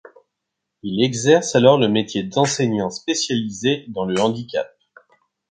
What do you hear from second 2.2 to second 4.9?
d’enseignant spécialisé dans le handicap.